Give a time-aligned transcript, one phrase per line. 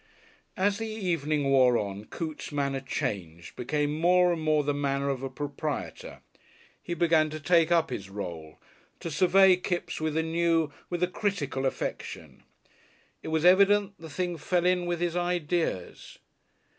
[0.57, 5.21] As the evening wore on Coote's manner changed, became more and more the manner of
[5.21, 6.21] a proprietor.
[6.81, 8.57] He began to take up his rôle,
[8.99, 12.41] to survey Kipps with a new, with a critical affection.
[13.21, 16.17] It was evident the thing fell in with his ideas.